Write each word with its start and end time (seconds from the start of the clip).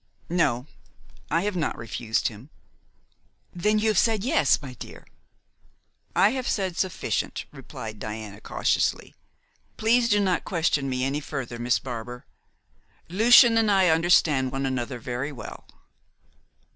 "No; 0.29 0.65
I 1.29 1.41
have 1.41 1.55
not 1.55 1.77
refused 1.77 2.27
him." 2.27 2.49
"Then 3.53 3.77
you 3.77 3.89
have 3.89 3.99
said 3.99 4.23
'yes,' 4.23 4.59
my 4.59 4.73
dear!" 4.73 5.05
"I 6.15 6.29
have 6.31 6.47
said 6.47 6.75
sufficient," 6.75 7.45
replied 7.51 7.99
Diana 7.99 8.41
cautiously. 8.41 9.13
"Please 9.77 10.09
do 10.09 10.19
not 10.19 10.43
question 10.43 10.89
me 10.89 11.03
any 11.03 11.19
further, 11.19 11.59
Miss 11.59 11.77
Barbar. 11.77 12.25
Lucian 13.09 13.59
and 13.59 13.69
I 13.69 13.89
understand 13.89 14.51
one 14.51 14.65
another 14.65 14.97
very 14.97 15.31
well." 15.31 15.67